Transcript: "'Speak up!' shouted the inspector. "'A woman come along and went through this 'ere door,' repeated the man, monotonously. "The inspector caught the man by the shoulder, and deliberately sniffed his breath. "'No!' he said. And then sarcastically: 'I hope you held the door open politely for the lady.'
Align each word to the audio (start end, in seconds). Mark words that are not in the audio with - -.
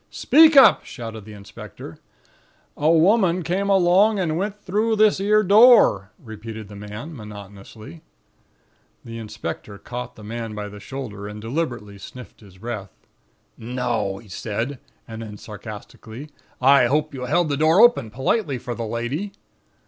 "'Speak 0.09 0.57
up!' 0.57 0.83
shouted 0.83 1.25
the 1.25 1.33
inspector. 1.33 1.99
"'A 2.75 2.89
woman 2.89 3.43
come 3.43 3.69
along 3.69 4.17
and 4.17 4.35
went 4.35 4.59
through 4.59 4.95
this 4.95 5.19
'ere 5.19 5.43
door,' 5.43 6.09
repeated 6.17 6.69
the 6.69 6.75
man, 6.75 7.15
monotonously. 7.15 8.01
"The 9.05 9.19
inspector 9.19 9.77
caught 9.77 10.15
the 10.15 10.23
man 10.23 10.55
by 10.55 10.69
the 10.69 10.79
shoulder, 10.79 11.27
and 11.27 11.39
deliberately 11.39 11.99
sniffed 11.99 12.39
his 12.39 12.57
breath. 12.57 13.05
"'No!' 13.59 14.17
he 14.17 14.27
said. 14.27 14.79
And 15.07 15.21
then 15.21 15.37
sarcastically: 15.37 16.31
'I 16.59 16.87
hope 16.87 17.13
you 17.13 17.25
held 17.25 17.49
the 17.49 17.55
door 17.57 17.79
open 17.79 18.09
politely 18.09 18.57
for 18.57 18.73
the 18.73 18.87
lady.' 18.87 19.33